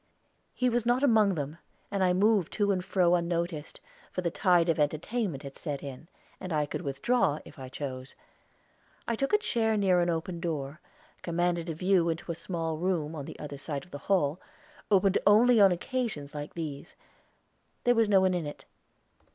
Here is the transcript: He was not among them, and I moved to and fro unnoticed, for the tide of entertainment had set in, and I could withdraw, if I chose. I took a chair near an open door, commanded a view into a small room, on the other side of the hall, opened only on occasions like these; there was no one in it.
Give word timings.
He 0.55 0.67
was 0.67 0.83
not 0.83 1.03
among 1.03 1.35
them, 1.35 1.59
and 1.91 2.03
I 2.03 2.11
moved 2.11 2.51
to 2.53 2.71
and 2.71 2.83
fro 2.83 3.13
unnoticed, 3.13 3.79
for 4.11 4.21
the 4.21 4.31
tide 4.31 4.67
of 4.67 4.79
entertainment 4.79 5.43
had 5.43 5.55
set 5.55 5.83
in, 5.83 6.07
and 6.39 6.51
I 6.51 6.65
could 6.65 6.81
withdraw, 6.81 7.37
if 7.45 7.59
I 7.59 7.69
chose. 7.69 8.15
I 9.07 9.15
took 9.15 9.31
a 9.31 9.37
chair 9.37 9.77
near 9.77 9.99
an 10.01 10.09
open 10.09 10.39
door, 10.39 10.81
commanded 11.21 11.69
a 11.69 11.75
view 11.75 12.09
into 12.09 12.31
a 12.31 12.33
small 12.33 12.77
room, 12.77 13.13
on 13.13 13.25
the 13.25 13.37
other 13.37 13.59
side 13.59 13.85
of 13.85 13.91
the 13.91 13.99
hall, 14.09 14.39
opened 14.89 15.19
only 15.27 15.61
on 15.61 15.71
occasions 15.71 16.33
like 16.33 16.55
these; 16.55 16.95
there 17.83 17.93
was 17.93 18.09
no 18.09 18.21
one 18.21 18.33
in 18.33 18.47
it. 18.47 18.65